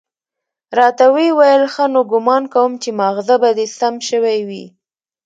راته 0.77 1.05
ويې 1.13 1.31
ويل 1.39 1.63
ښه 1.73 1.85
نو 1.93 2.01
ګومان 2.11 2.43
کوم 2.53 2.71
چې 2.81 2.89
ماغزه 2.99 3.35
به 3.41 3.49
دې 3.57 3.67
سم 3.77 3.95
شوي 4.09 4.39
وي. 4.47 4.65